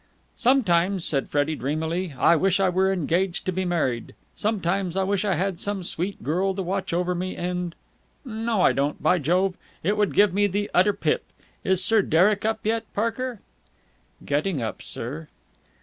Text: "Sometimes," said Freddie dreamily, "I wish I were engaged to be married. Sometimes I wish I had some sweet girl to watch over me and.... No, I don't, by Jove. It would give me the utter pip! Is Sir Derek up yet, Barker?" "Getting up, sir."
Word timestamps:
"Sometimes," 0.35 1.05
said 1.05 1.29
Freddie 1.29 1.53
dreamily, 1.55 2.15
"I 2.17 2.35
wish 2.35 2.59
I 2.59 2.69
were 2.69 2.91
engaged 2.91 3.45
to 3.45 3.51
be 3.51 3.65
married. 3.65 4.15
Sometimes 4.33 4.97
I 4.97 5.03
wish 5.03 5.23
I 5.23 5.35
had 5.35 5.59
some 5.59 5.83
sweet 5.83 6.23
girl 6.23 6.55
to 6.55 6.63
watch 6.63 6.91
over 6.91 7.13
me 7.13 7.35
and.... 7.35 7.75
No, 8.25 8.63
I 8.63 8.73
don't, 8.73 8.99
by 9.03 9.19
Jove. 9.19 9.53
It 9.83 9.97
would 9.97 10.15
give 10.15 10.33
me 10.33 10.47
the 10.47 10.71
utter 10.73 10.93
pip! 10.93 11.25
Is 11.63 11.83
Sir 11.83 12.01
Derek 12.01 12.45
up 12.45 12.61
yet, 12.63 12.91
Barker?" 12.95 13.41
"Getting 14.25 14.59
up, 14.59 14.81
sir." 14.81 15.27